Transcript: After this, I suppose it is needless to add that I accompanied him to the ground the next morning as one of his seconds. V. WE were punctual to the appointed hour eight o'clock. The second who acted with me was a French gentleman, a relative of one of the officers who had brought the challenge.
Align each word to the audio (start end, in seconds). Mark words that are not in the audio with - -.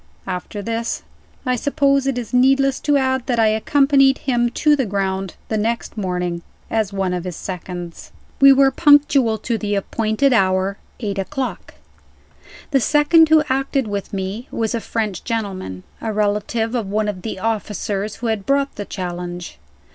After 0.25 0.63
this, 0.63 1.03
I 1.45 1.55
suppose 1.55 2.07
it 2.07 2.17
is 2.17 2.33
needless 2.33 2.79
to 2.79 2.97
add 2.97 3.27
that 3.27 3.37
I 3.37 3.49
accompanied 3.49 4.17
him 4.17 4.49
to 4.49 4.75
the 4.75 4.87
ground 4.87 5.35
the 5.47 5.59
next 5.59 5.95
morning 5.95 6.41
as 6.71 6.91
one 6.91 7.13
of 7.13 7.23
his 7.23 7.35
seconds. 7.35 8.11
V. 8.39 8.47
WE 8.47 8.53
were 8.53 8.71
punctual 8.71 9.37
to 9.37 9.59
the 9.59 9.75
appointed 9.75 10.33
hour 10.33 10.79
eight 11.01 11.19
o'clock. 11.19 11.75
The 12.71 12.79
second 12.79 13.29
who 13.29 13.43
acted 13.47 13.87
with 13.87 14.11
me 14.11 14.47
was 14.49 14.73
a 14.73 14.81
French 14.81 15.23
gentleman, 15.23 15.83
a 16.01 16.11
relative 16.11 16.73
of 16.73 16.89
one 16.89 17.07
of 17.07 17.21
the 17.21 17.37
officers 17.37 18.15
who 18.15 18.25
had 18.25 18.43
brought 18.47 18.77
the 18.77 18.85
challenge. 18.85 19.59